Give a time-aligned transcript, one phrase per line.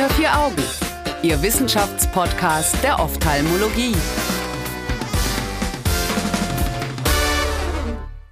[0.00, 0.62] Unter vier Augen,
[1.22, 3.94] Ihr Wissenschaftspodcast der Ophthalmologie.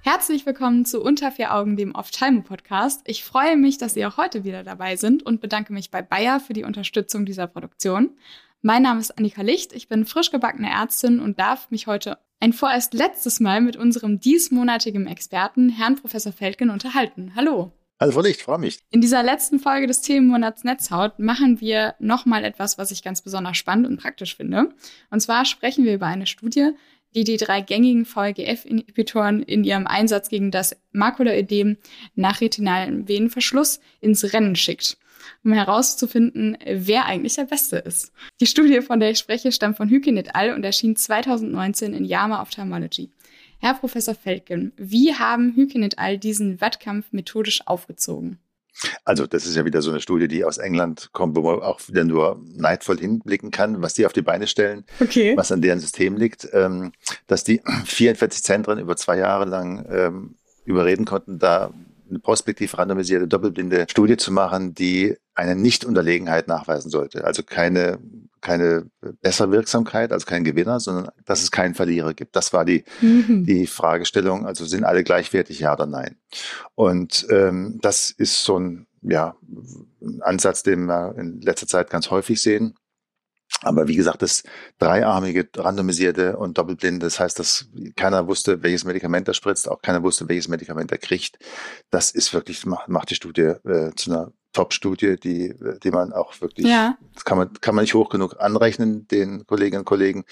[0.01, 3.01] Herzlich willkommen zu Unter vier Augen, dem Ophthalmo-Podcast.
[3.05, 6.39] Ich freue mich, dass Sie auch heute wieder dabei sind und bedanke mich bei Bayer
[6.39, 8.17] für die Unterstützung dieser Produktion.
[8.63, 12.51] Mein Name ist Annika Licht, ich bin frisch gebackene Ärztin und darf mich heute ein
[12.51, 17.33] vorerst letztes Mal mit unserem diesmonatigen Experten, Herrn Professor Feldgen, unterhalten.
[17.35, 17.71] Hallo.
[17.99, 18.79] Also Frau Licht, freue mich.
[18.91, 23.57] In dieser letzten Folge des Themenmonats Netzhaut machen wir nochmal etwas, was ich ganz besonders
[23.57, 24.69] spannend und praktisch finde.
[25.11, 26.71] Und zwar sprechen wir über eine Studie,
[27.13, 31.75] die die drei gängigen VEGF-Inhibitoren in ihrem Einsatz gegen das Makulaödem
[32.15, 34.97] nach retinalen Venenverschluss ins Rennen schickt,
[35.43, 38.13] um herauszufinden, wer eigentlich der Beste ist.
[38.39, 40.53] Die Studie, von der ich spreche, stammt von Hykin et al.
[40.53, 43.11] und erschien 2019 in JAMA Ophthalmology.
[43.61, 46.17] Herr Professor Feldgen, wie haben Hykin et al.
[46.17, 48.39] diesen Wettkampf methodisch aufgezogen?
[49.03, 51.81] Also das ist ja wieder so eine Studie, die aus England kommt, wo man auch
[51.89, 55.35] wieder nur neidvoll hinblicken kann, was die auf die Beine stellen, okay.
[55.35, 56.93] was an deren System liegt, ähm,
[57.27, 61.73] dass die 44 Zentren über zwei Jahre lang ähm, überreden konnten, da
[62.09, 67.23] eine prospektiv randomisierte doppelblinde Studie zu machen, die eine Nichtunterlegenheit nachweisen sollte.
[67.23, 67.99] Also keine,
[68.41, 68.89] keine
[69.21, 72.35] bessere Wirksamkeit, also kein Gewinner, sondern dass es keinen Verlierer gibt.
[72.35, 73.45] Das war die, mhm.
[73.45, 74.45] die Fragestellung.
[74.45, 76.17] Also sind alle gleichwertig, ja oder nein?
[76.75, 79.37] Und ähm, das ist so ein, ja,
[80.01, 82.75] ein Ansatz, den wir in letzter Zeit ganz häufig sehen.
[83.61, 84.43] Aber wie gesagt, das
[84.77, 90.03] dreiarmige, randomisierte und doppelblinde, das heißt, dass keiner wusste, welches Medikament er spritzt, auch keiner
[90.03, 91.39] wusste, welches Medikament er kriegt.
[91.89, 96.65] Das ist wirklich, macht die Studie äh, zu einer Top-Studie, die, die man auch wirklich,
[96.67, 96.97] ja.
[97.13, 100.25] das kann man, kann man nicht hoch genug anrechnen, den Kolleginnen und Kollegen,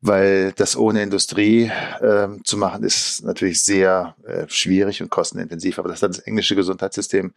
[0.00, 5.78] weil das ohne Industrie äh, zu machen, ist natürlich sehr äh, schwierig und kostenintensiv.
[5.78, 7.32] Aber das hat das englische Gesundheitssystem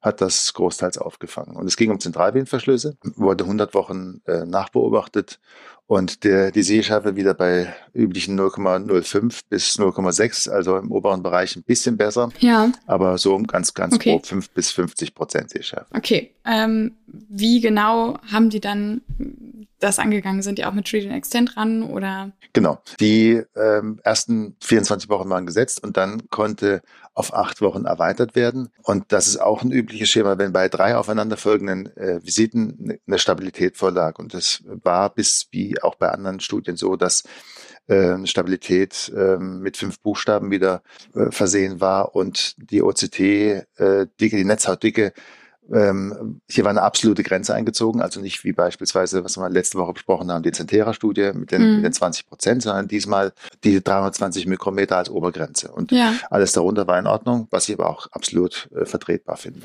[0.00, 1.56] hat das großteils aufgefangen.
[1.56, 5.38] Und es ging um Zentralvenenverschlüsse, wurde 100 Wochen äh, nachbeobachtet
[5.90, 11.64] und der, die Sehschärfe wieder bei üblichen 0,05 bis 0,6, also im oberen Bereich ein
[11.64, 12.28] bisschen besser.
[12.38, 12.70] Ja.
[12.86, 14.12] Aber so um ganz, ganz okay.
[14.12, 15.92] grob 5 bis 50 Prozent Sehschärfe.
[15.92, 16.30] Okay.
[16.46, 19.00] Ähm, wie genau haben die dann
[19.80, 20.42] das angegangen?
[20.42, 22.32] Sind die auch mit Treat and Extend ran oder?
[22.52, 22.80] Genau.
[23.00, 26.82] Die ähm, ersten 24 Wochen waren gesetzt und dann konnte
[27.14, 28.70] auf acht Wochen erweitert werden.
[28.82, 33.18] Und das ist auch ein übliches Schema, wenn bei drei aufeinanderfolgenden äh, Visiten ne, eine
[33.18, 34.18] Stabilität vorlag.
[34.18, 37.24] Und das war bis wie auch bei anderen Studien so, dass
[37.88, 40.82] äh, Stabilität äh, mit fünf Buchstaben wieder
[41.14, 45.12] äh, versehen war und die OCT-Dicke, äh, die Netzhautdicke
[45.72, 49.92] ähm, hier war eine absolute Grenze eingezogen, also nicht wie beispielsweise, was wir letzte Woche
[49.92, 51.76] besprochen haben, die Centera-Studie mit, den, mhm.
[51.76, 53.32] mit den 20 Prozent, sondern diesmal
[53.64, 55.70] die 320 Mikrometer als Obergrenze.
[55.70, 56.14] Und ja.
[56.30, 59.60] alles darunter war in Ordnung, was ich aber auch absolut äh, vertretbar finde.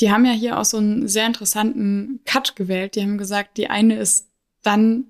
[0.00, 2.96] Die haben ja hier auch so einen sehr interessanten Cut gewählt.
[2.96, 4.28] Die haben gesagt, die eine ist
[4.62, 5.04] dann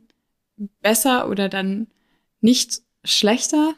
[0.82, 1.86] besser oder dann
[2.40, 3.74] nicht schlechter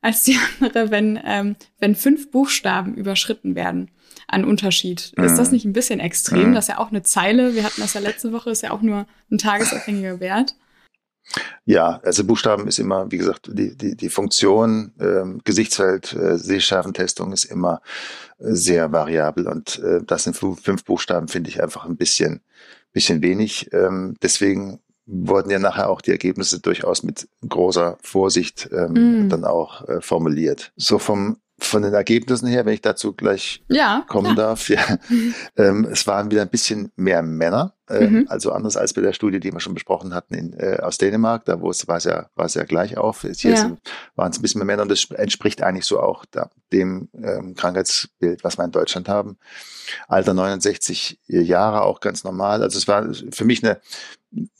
[0.00, 3.90] als die andere, wenn, ähm, wenn fünf Buchstaben überschritten werden
[4.26, 5.12] an Unterschied.
[5.16, 5.54] Ist das mhm.
[5.54, 6.50] nicht ein bisschen extrem?
[6.50, 6.54] Mhm.
[6.54, 7.54] Das ist ja auch eine Zeile.
[7.54, 10.54] Wir hatten das ja letzte Woche, ist ja auch nur ein tagesabhängiger Wert.
[11.64, 17.32] Ja, also Buchstaben ist immer, wie gesagt, die, die, die Funktion, ähm, Gesichtsfeld, äh, Sehschärfentestung
[17.32, 17.82] ist immer
[18.38, 22.40] äh, sehr variabel und äh, das sind fünf Buchstaben finde ich einfach ein bisschen,
[22.92, 23.68] bisschen wenig.
[23.72, 29.28] Ähm, deswegen wurden ja nachher auch die Ergebnisse durchaus mit großer Vorsicht ähm, mm.
[29.30, 30.72] dann auch äh, formuliert.
[30.76, 34.48] So vom von den Ergebnissen her, wenn ich dazu gleich ja, kommen klar.
[34.50, 34.80] darf, ja,
[35.56, 38.26] ähm, es waren wieder ein bisschen mehr Männer, äh, mhm.
[38.28, 41.44] also anders als bei der Studie, die wir schon besprochen hatten in, äh, aus Dänemark,
[41.46, 43.22] da war es ja war es ja gleich auf.
[43.22, 43.76] Hier ja.
[44.14, 47.56] waren es ein bisschen mehr Männer und das entspricht eigentlich so auch da, dem ähm,
[47.56, 49.36] Krankheitsbild, was wir in Deutschland haben.
[50.06, 52.62] Alter 69 Jahre, auch ganz normal.
[52.62, 53.80] Also es war für mich eine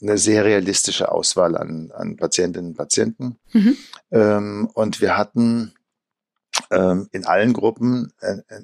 [0.01, 3.37] eine sehr realistische Auswahl an, an Patientinnen und Patienten.
[3.53, 3.77] Mhm.
[4.11, 5.73] Ähm, und wir hatten
[6.71, 8.11] ähm, in allen Gruppen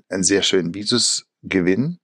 [0.09, 1.99] einen sehr schönen Visusgewinn,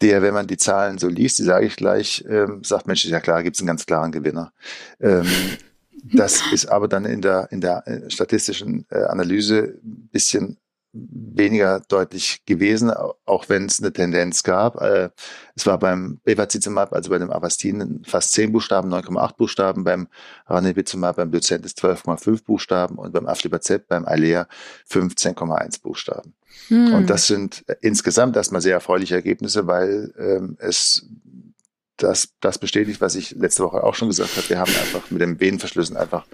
[0.00, 3.20] der, wenn man die Zahlen so liest, die sage ich gleich, ähm, sagt Mensch, ja
[3.20, 4.52] klar, gibt es einen ganz klaren Gewinner.
[5.00, 5.26] Ähm,
[6.12, 10.58] das ist aber dann in der, in der äh, statistischen äh, Analyse ein bisschen
[10.94, 14.80] weniger deutlich gewesen, auch wenn es eine Tendenz gab.
[14.80, 15.10] Äh,
[15.56, 20.08] es war beim Bevacizumab, also bei dem Avastin, fast 10 Buchstaben, 9,8 Buchstaben, beim
[20.46, 24.46] Ranibizumab, beim Lucentis 12,5 Buchstaben und beim Aflibacet, beim Alea
[24.88, 26.34] 15,1 Buchstaben.
[26.68, 26.94] Hm.
[26.94, 31.06] Und das sind insgesamt erstmal sehr erfreuliche Ergebnisse, weil ähm, es
[31.96, 34.48] das, das bestätigt, was ich letzte Woche auch schon gesagt habe.
[34.48, 36.26] Wir haben einfach mit den Venenverschlüssen einfach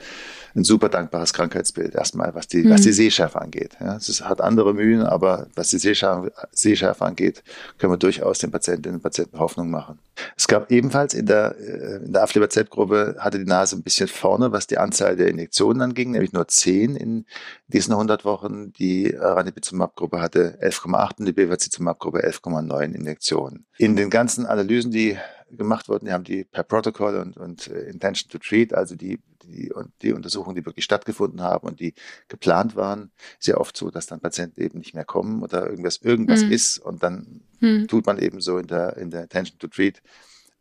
[0.55, 2.71] ein super dankbares Krankheitsbild erstmal, was die, mhm.
[2.71, 3.77] was die Sehschärfe angeht.
[3.81, 7.43] Ja, es hat andere Mühen, aber was die Sehschärfe, Sehschärfe angeht,
[7.79, 9.99] können wir durchaus den Patientinnen und Patienten Hoffnung machen.
[10.37, 14.53] Es gab ebenfalls in der, äh, in der Aflibercept-Gruppe hatte die Nase ein bisschen vorne,
[14.53, 17.27] was die Anzahl der Injektionen anging, nämlich nur 10 in
[17.69, 18.73] diesen 100 Wochen.
[18.73, 23.67] Die Ranibizumab-Gruppe hatte 11,8 und die Bevacizumab-Gruppe 11,9 Injektionen.
[23.79, 25.17] In den ganzen Analysen, die
[25.57, 29.19] gemacht wurden, die haben die per Protocol und, und uh, Intention to Treat, also die,
[29.45, 29.73] die,
[30.03, 31.95] die Untersuchungen, die wirklich stattgefunden haben und die
[32.29, 36.45] geplant waren, sehr oft so, dass dann Patienten eben nicht mehr kommen oder irgendwas, irgendwas
[36.45, 36.53] mhm.
[36.53, 37.89] ist und dann mhm.
[37.89, 40.03] tut man eben so in der, in der Intention to Treat,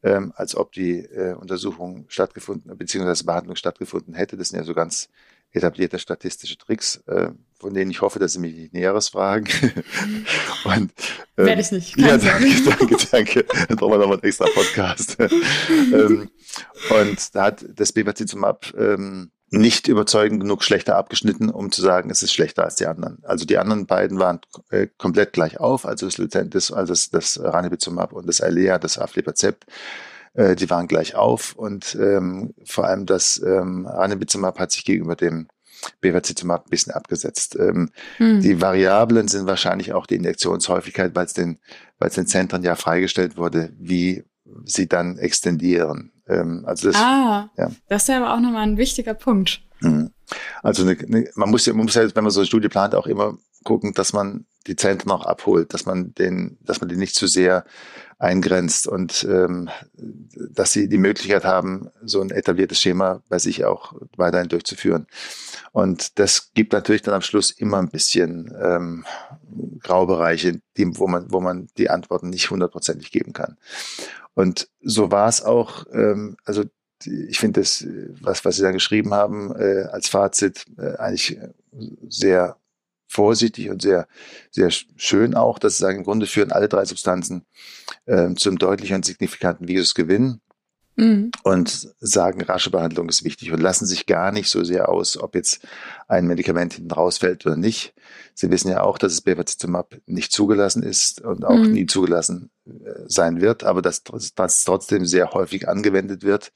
[0.03, 4.37] ähm, als ob die äh, Untersuchung stattgefunden, beziehungsweise Behandlung stattgefunden hätte.
[4.37, 5.09] Das sind ja so ganz
[5.51, 7.29] etablierte statistische Tricks, äh,
[7.59, 9.47] von denen ich hoffe, dass Sie mich nicht Näheres fragen.
[10.63, 10.91] Und,
[11.37, 11.97] ähm, Werde ich nicht.
[11.97, 13.45] Ja, danke, danke, danke.
[13.67, 15.17] Dann brauchen wir nochmal einen extra Podcast.
[15.69, 16.29] ähm,
[16.89, 22.21] und da hat das Bevacizumab ähm, nicht überzeugend genug schlechter abgeschnitten, um zu sagen, es
[22.21, 23.19] ist schlechter als die anderen.
[23.23, 27.39] Also die anderen beiden waren äh, komplett gleich auf, also das Lucentis, also das, das
[27.41, 29.65] Ranibizumab und das Alea, das Aflibercept
[30.33, 35.15] äh, die waren gleich auf und ähm, vor allem das ähm, Ranibizumab hat sich gegenüber
[35.15, 35.47] dem
[36.01, 37.57] Bevacizumab ein bisschen abgesetzt.
[37.57, 38.41] Ähm, hm.
[38.41, 41.59] Die Variablen sind wahrscheinlich auch die Injektionshäufigkeit, weil es den,
[41.99, 44.23] weil es den Zentren ja freigestellt wurde, wie
[44.65, 46.11] sie dann extendieren.
[46.27, 47.71] Ähm, also das, ah, ja.
[47.87, 49.61] das ist ja aber auch nochmal ein wichtiger Punkt.
[49.81, 50.11] Mhm.
[50.61, 52.95] Also eine, eine, man muss ja, man muss ja, wenn man so eine Studie plant,
[52.95, 56.95] auch immer gucken, dass man die Zentren auch abholt, dass man den, dass man die
[56.95, 57.65] nicht zu sehr
[58.19, 59.69] eingrenzt und ähm,
[60.33, 65.07] dass sie die Möglichkeit haben, so ein etabliertes Schema bei sich auch weiterhin durchzuführen.
[65.71, 69.05] Und das gibt natürlich dann am Schluss immer ein bisschen ähm,
[69.81, 73.57] Graubereiche, die, wo man, wo man die Antworten nicht hundertprozentig geben kann.
[74.33, 76.65] Und so war es auch, ähm, also
[77.05, 77.87] ich finde das,
[78.19, 81.39] was, was Sie da geschrieben haben, äh, als Fazit äh, eigentlich
[82.09, 82.57] sehr
[83.09, 84.07] vorsichtig und sehr,
[84.51, 87.43] sehr schön auch, dass sie sagen, im Grunde führen alle drei Substanzen
[88.05, 90.39] äh, zum deutlichen und signifikanten Virusgewinn
[90.95, 91.31] mhm.
[91.43, 95.33] und sagen, rasche Behandlung ist wichtig und lassen sich gar nicht so sehr aus, ob
[95.33, 95.67] jetzt
[96.07, 97.95] ein Medikament hinten rausfällt oder nicht.
[98.35, 101.71] Sie wissen ja auch, dass das Bevacizumab nicht zugelassen ist und auch mhm.
[101.71, 102.71] nie zugelassen äh,
[103.07, 104.03] sein wird, aber dass
[104.35, 106.51] das trotzdem sehr häufig angewendet wird.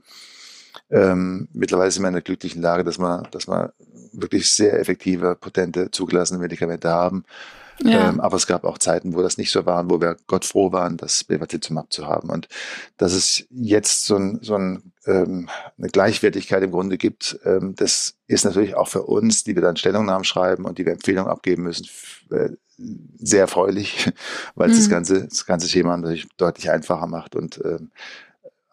[0.92, 3.74] Ähm, mittlerweile sind wir in einer glücklichen Lage, dass wir, dass wir
[4.14, 7.26] wirklich sehr effektive, potente, zugelassene Medikamente haben.
[7.82, 8.10] Ja.
[8.10, 10.72] Ähm, aber es gab auch Zeiten, wo das nicht so war, wo wir Gott froh
[10.72, 12.30] waren, das Bevacizumab zu haben.
[12.30, 12.48] Und
[12.98, 18.16] dass es jetzt so, ein, so ein, ähm, eine Gleichwertigkeit im Grunde gibt, ähm, das
[18.28, 21.64] ist natürlich auch für uns, die wir dann Stellungnahmen schreiben und die wir Empfehlungen abgeben
[21.64, 21.88] müssen,
[22.32, 22.50] äh,
[23.20, 24.12] sehr erfreulich,
[24.56, 24.82] weil es mhm.
[24.82, 27.92] das ganze das ganze Thema natürlich deutlich einfacher macht und ähm,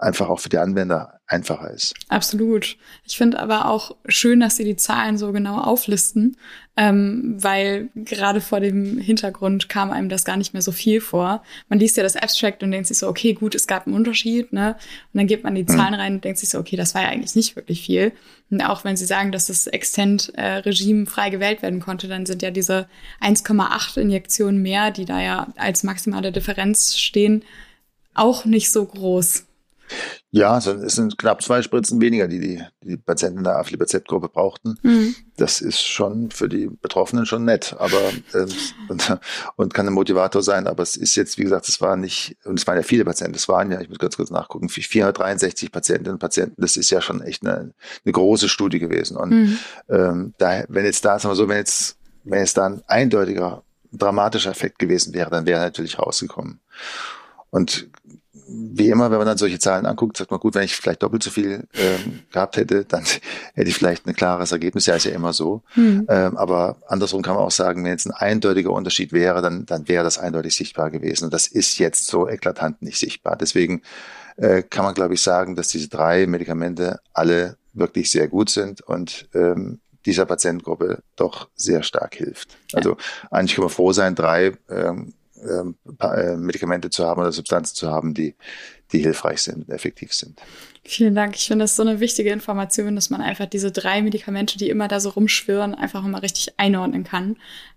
[0.00, 1.94] einfach auch für die Anwender einfacher ist.
[2.08, 2.76] Absolut.
[3.04, 6.36] Ich finde aber auch schön, dass Sie die Zahlen so genau auflisten,
[6.76, 11.42] ähm, weil gerade vor dem Hintergrund kam einem das gar nicht mehr so viel vor.
[11.68, 14.52] Man liest ja das Abstract und denkt sich so, okay, gut, es gab einen Unterschied,
[14.52, 14.76] ne?
[15.12, 15.68] Und dann gibt man die hm.
[15.68, 18.12] Zahlen rein und denkt sich so, okay, das war ja eigentlich nicht wirklich viel.
[18.50, 22.50] Und auch wenn Sie sagen, dass das Extend-Regime frei gewählt werden konnte, dann sind ja
[22.50, 22.88] diese
[23.20, 27.44] 1,8 Injektionen mehr, die da ja als maximale Differenz stehen,
[28.14, 29.46] auch nicht so groß.
[30.32, 34.78] Ja, es sind knapp zwei Spritzen weniger, die die, die Patienten der Aflibercept-Gruppe brauchten.
[34.82, 35.16] Mhm.
[35.36, 38.00] Das ist schon für die Betroffenen schon nett, aber
[38.32, 38.46] äh,
[38.88, 39.18] und,
[39.56, 40.68] und kann ein Motivator sein.
[40.68, 43.34] Aber es ist jetzt, wie gesagt, es waren nicht, und es waren ja viele Patienten,
[43.34, 46.62] es waren ja, ich muss ganz kurz nachgucken, 463 Patientinnen und Patienten.
[46.62, 47.72] Das ist ja schon echt eine,
[48.04, 49.16] eine große Studie gewesen.
[49.16, 49.58] Und mhm.
[49.88, 53.64] ähm, da, wenn jetzt da, sagen wir so, wenn jetzt, wenn jetzt da ein eindeutiger
[53.92, 56.60] dramatischer Effekt gewesen wäre, dann wäre er natürlich rausgekommen.
[57.50, 57.88] Und
[58.52, 61.22] wie immer, wenn man dann solche Zahlen anguckt, sagt man, gut, wenn ich vielleicht doppelt
[61.22, 63.04] so viel ähm, gehabt hätte, dann
[63.54, 64.86] hätte ich vielleicht ein klares Ergebnis.
[64.86, 65.62] Ja, ist ja immer so.
[65.76, 66.06] Mhm.
[66.08, 69.88] Ähm, aber andersrum kann man auch sagen, wenn jetzt ein eindeutiger Unterschied wäre, dann, dann
[69.88, 71.24] wäre das eindeutig sichtbar gewesen.
[71.24, 73.36] Und das ist jetzt so eklatant nicht sichtbar.
[73.36, 73.82] Deswegen
[74.36, 78.80] äh, kann man, glaube ich, sagen, dass diese drei Medikamente alle wirklich sehr gut sind
[78.80, 82.56] und ähm, dieser Patientengruppe doch sehr stark hilft.
[82.72, 82.96] Also
[83.30, 85.19] eigentlich können wir froh sein, drei ähm, ähm, äh,
[86.36, 88.34] Medikamente zu haben oder Substanzen zu haben, die,
[88.92, 90.40] die hilfreich sind und effektiv sind.
[90.84, 91.36] Vielen Dank.
[91.36, 94.88] Ich finde das so eine wichtige Information, dass man einfach diese drei Medikamente, die immer
[94.88, 97.36] da so rumschwirren, einfach mal richtig einordnen kann.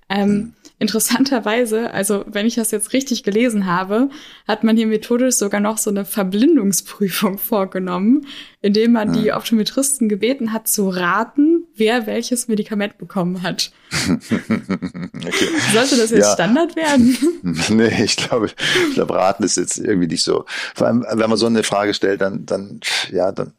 [0.10, 0.53] Ähm, mhm.
[0.84, 4.10] Interessanterweise, also wenn ich das jetzt richtig gelesen habe,
[4.48, 8.28] hat man hier methodisch sogar noch so eine Verblindungsprüfung vorgenommen,
[8.62, 13.72] indem man die Optometristen gebeten hat zu raten, wer welches Medikament bekommen hat.
[14.10, 15.48] okay.
[15.74, 16.34] Sollte das jetzt ja.
[16.34, 17.18] Standard werden?
[17.70, 20.46] nee, ich glaube, ich glaube, raten ist jetzt irgendwie nicht so.
[20.75, 23.54] Vor allem, wenn man so eine Frage stellt, dann, dann, ja, dann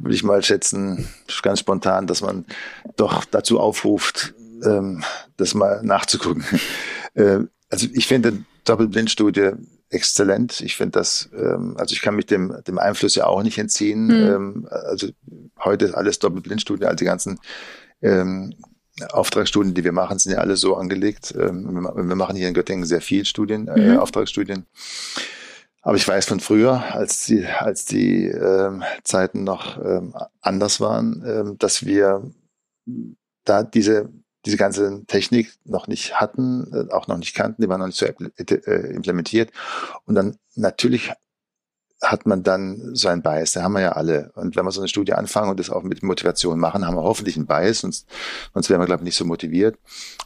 [0.00, 1.08] würde ich mal schätzen,
[1.42, 2.44] ganz spontan, dass man
[2.96, 5.02] doch dazu aufruft, ähm,
[5.36, 6.44] das mal nachzugucken.
[7.14, 9.52] äh, also ich finde Doppelblindstudie
[9.90, 10.60] exzellent.
[10.60, 14.06] Ich finde das, ähm, also ich kann mich dem, dem Einfluss ja auch nicht entziehen.
[14.06, 14.12] Mhm.
[14.12, 15.08] Ähm, also
[15.64, 17.38] heute ist alles Doppelblindstudie, also die ganzen
[18.02, 18.54] ähm,
[19.10, 21.34] Auftragsstudien, die wir machen, sind ja alle so angelegt.
[21.38, 23.98] Ähm, wir machen hier in Göttingen sehr viel Studien, äh, mhm.
[23.98, 24.66] Auftragsstudien.
[25.82, 31.22] Aber ich weiß von früher, als die, als die ähm, Zeiten noch ähm, anders waren,
[31.24, 32.28] ähm, dass wir
[33.44, 34.08] da diese,
[34.46, 37.98] diese ganze Technik noch nicht hatten, äh, auch noch nicht kannten, die waren noch nicht
[37.98, 39.50] so äh, implementiert.
[40.04, 41.12] Und dann natürlich
[42.02, 44.30] hat man dann so ein Bias, den haben wir ja alle.
[44.34, 47.02] Und wenn wir so eine Studie anfangen und das auch mit Motivation machen, haben wir
[47.02, 48.06] hoffentlich einen Bias, sonst,
[48.52, 49.78] sonst wären wir, glaube ich, nicht so motiviert.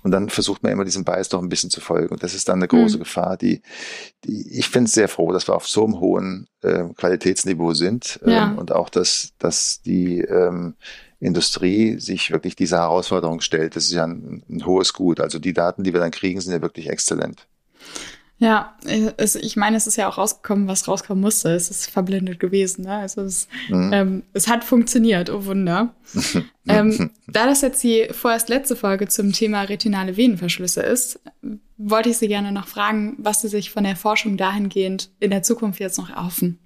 [0.02, 2.08] Und dann versucht man immer diesem Bias doch ein bisschen zu folgen.
[2.08, 3.00] Und das ist dann eine große mhm.
[3.00, 3.62] Gefahr, die,
[4.24, 8.18] die ich finde es sehr froh, dass wir auf so einem hohen äh, Qualitätsniveau sind
[8.26, 8.48] ja.
[8.48, 10.74] ähm, und auch, dass, dass die ähm,
[11.20, 13.76] Industrie sich wirklich dieser Herausforderung stellt.
[13.76, 15.20] Das ist ja ein, ein hohes Gut.
[15.20, 17.46] Also die Daten, die wir dann kriegen, sind ja wirklich exzellent.
[18.38, 18.74] Ja,
[19.18, 21.50] es, ich meine, es ist ja auch rausgekommen, was rauskommen musste.
[21.50, 22.84] Es ist verblendet gewesen.
[22.84, 22.96] Ne?
[22.96, 23.90] Also es, mhm.
[23.92, 25.94] ähm, es hat funktioniert, oh Wunder.
[26.66, 31.20] ähm, da das jetzt die vorerst letzte Folge zum Thema retinale Venenverschlüsse ist,
[31.76, 35.42] wollte ich Sie gerne noch fragen, was Sie sich von der Forschung dahingehend in der
[35.42, 36.58] Zukunft jetzt noch erhoffen.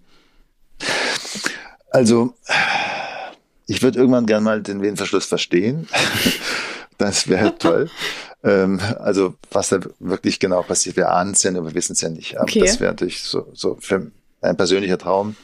[1.90, 2.34] Also,
[3.66, 5.88] ich würde irgendwann gern mal den Venenverschluss verstehen.
[6.98, 7.90] das wäre toll.
[8.42, 12.00] Ähm, also was da wirklich genau passiert, wir ahnen es ja, aber wir wissen es
[12.00, 12.36] ja nicht.
[12.36, 12.60] Aber okay.
[12.60, 13.78] das wäre natürlich so, so
[14.40, 15.36] ein persönlicher Traum.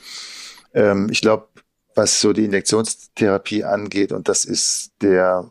[0.74, 1.48] Ähm, ich glaube,
[1.94, 5.50] was so die Injektionstherapie angeht, und das ist der,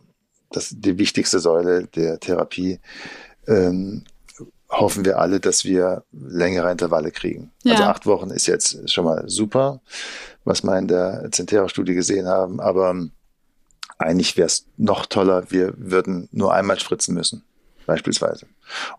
[0.51, 2.79] das die wichtigste Säule der Therapie,
[3.47, 4.03] ähm,
[4.69, 7.51] hoffen wir alle, dass wir längere Intervalle kriegen.
[7.63, 7.73] Ja.
[7.73, 9.81] Also acht Wochen ist jetzt schon mal super,
[10.43, 12.95] was wir in der Centera-Studie gesehen haben, aber
[13.97, 17.43] eigentlich wäre es noch toller, wir würden nur einmal spritzen müssen,
[17.85, 18.45] beispielsweise.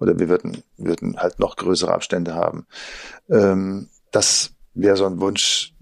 [0.01, 2.67] Oder wir würden, würden halt noch größere Abstände haben.
[3.31, 5.73] Ähm, das wäre so ein Wunsch,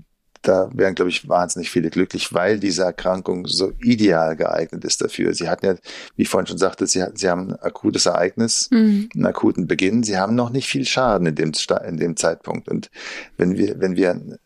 [0.42, 5.34] da wären, glaube ich, wahnsinnig viele glücklich, weil diese Erkrankung so ideal geeignet ist dafür.
[5.34, 5.74] Sie hatten ja,
[6.16, 9.08] wie ich vorhin schon sagte, Sie, Sie haben ein akutes Ereignis, mhm.
[9.14, 10.02] einen akuten Beginn.
[10.02, 11.52] Sie haben noch nicht viel Schaden in dem,
[11.86, 12.68] in dem Zeitpunkt.
[12.68, 12.90] Und
[13.36, 14.38] wenn wir, wenn wir ein,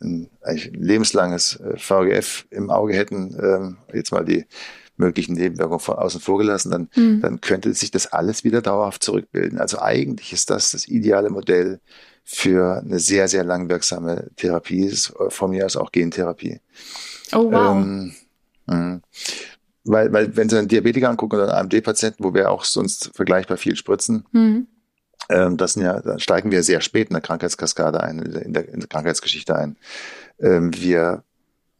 [0.00, 4.46] ein, ein lebenslanges äh, VGF im Auge hätten, ähm, jetzt mal die
[5.00, 7.20] möglichen Nebenwirkungen von außen vor gelassen, dann, mhm.
[7.20, 9.58] dann könnte sich das alles wieder dauerhaft zurückbilden.
[9.58, 11.80] Also eigentlich ist das das ideale Modell
[12.32, 16.60] für eine sehr, sehr langwirksame Therapie ist, von mir aus auch Gentherapie.
[17.32, 17.76] Oh, wow.
[17.76, 18.14] Ähm,
[18.66, 19.00] mh.
[19.82, 23.56] weil, weil, wenn Sie einen Diabetiker angucken oder einen AMD-Patienten, wo wir auch sonst vergleichbar
[23.56, 24.68] viel spritzen, mhm.
[25.28, 28.68] ähm, das sind ja, da steigen wir sehr spät in der Krankheitskaskade ein, in der,
[28.68, 29.76] in der Krankheitsgeschichte ein.
[30.38, 31.24] Ähm, wir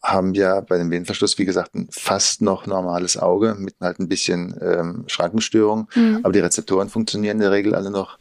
[0.03, 4.09] haben ja bei dem Venenverschluss, wie gesagt, ein fast noch normales Auge mit halt ein
[4.09, 6.21] bisschen ähm, Schrankenstörung, mhm.
[6.25, 8.19] aber die Rezeptoren funktionieren in der Regel alle noch.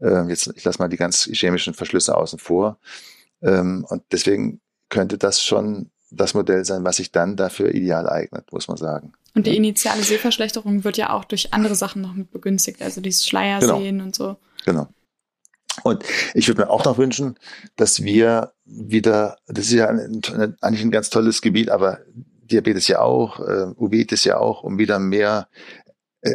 [0.00, 2.78] Ähm, jetzt, ich lasse mal die ganz chemischen Verschlüsse außen vor.
[3.42, 8.52] Ähm, und deswegen könnte das schon das Modell sein, was sich dann dafür ideal eignet,
[8.52, 9.12] muss man sagen.
[9.34, 13.26] Und die initiale Sehverschlechterung wird ja auch durch andere Sachen noch mit begünstigt, also dieses
[13.26, 14.04] Schleiersehen genau.
[14.04, 14.36] und so.
[14.64, 14.88] Genau.
[15.84, 17.38] Und ich würde mir auch noch wünschen,
[17.76, 20.22] dass wir wieder, das ist ja ein,
[20.60, 22.00] eigentlich ein ganz tolles Gebiet, aber
[22.50, 25.48] Diabetes ja auch, äh, Uveitis ja auch, um wieder mehr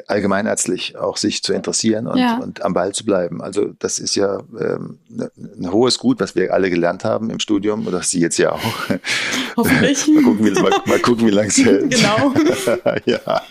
[0.07, 2.37] allgemeinärztlich auch sich zu interessieren und, ja.
[2.37, 3.41] und am Ball zu bleiben.
[3.41, 7.39] Also das ist ja ähm, ne, ein hohes Gut, was wir alle gelernt haben im
[7.39, 8.61] Studium oder Sie jetzt ja auch.
[9.57, 10.07] Hoffentlich.
[10.13, 11.91] mal, gucken, wie, mal, mal gucken, wie lange es hält.
[11.91, 12.33] Genau.
[13.05, 13.41] ja.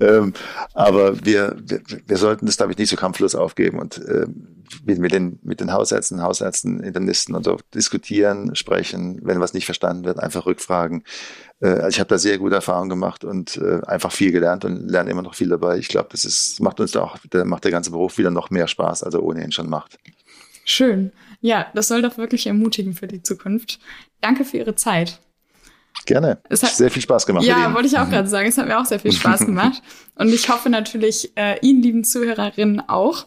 [0.00, 0.32] Ähm,
[0.74, 4.53] aber wir, wir, wir sollten das, glaube ich, nicht so kampflos aufgeben und ähm,
[4.84, 10.04] mit, den, mit den Hausärzten, Hausärzten, Internisten und so diskutieren, sprechen, wenn was nicht verstanden
[10.04, 11.04] wird, einfach rückfragen.
[11.60, 14.88] Äh, also ich habe da sehr gute Erfahrungen gemacht und äh, einfach viel gelernt und
[14.88, 15.78] lerne immer noch viel dabei.
[15.78, 18.68] Ich glaube, das ist, macht uns da auch, macht der ganze Beruf wieder noch mehr
[18.68, 19.98] Spaß, als er ohnehin schon macht.
[20.64, 21.12] Schön.
[21.40, 23.78] Ja, das soll doch wirklich ermutigen für die Zukunft.
[24.20, 25.20] Danke für Ihre Zeit.
[26.06, 26.38] Gerne.
[26.48, 27.44] Es hat sehr viel Spaß gemacht.
[27.44, 28.48] Ja, wollte ich auch gerade sagen.
[28.48, 29.82] Es hat mir auch sehr viel Spaß gemacht.
[30.16, 33.26] Und ich hoffe natürlich äh, Ihnen, lieben Zuhörerinnen, auch.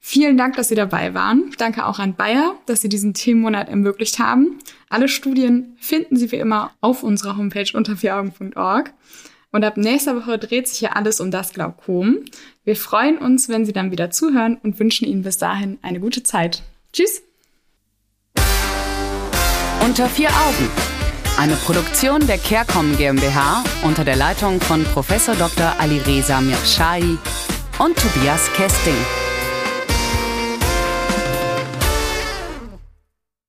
[0.00, 1.50] Vielen Dank, dass Sie dabei waren.
[1.58, 4.58] Danke auch an Bayer, dass Sie diesen Themenmonat ermöglicht haben.
[4.88, 8.94] Alle Studien finden Sie wie immer auf unserer Homepage unter vieraugen.org.
[9.50, 12.18] Und ab nächster Woche dreht sich ja alles um das Glaukom.
[12.64, 16.22] Wir freuen uns, wenn Sie dann wieder zuhören und wünschen Ihnen bis dahin eine gute
[16.22, 16.62] Zeit.
[16.92, 17.22] Tschüss!
[19.84, 20.68] Unter vier Augen.
[21.38, 25.08] Eine Produktion der CareCom GmbH unter der Leitung von Prof.
[25.38, 25.74] Dr.
[25.78, 27.16] Alireza Mirshahi
[27.78, 29.27] und Tobias Kesting.